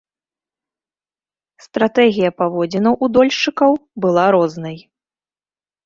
[1.65, 3.71] Стратэгія паводзінаў у дольшчыкаў
[4.07, 4.77] была рознай.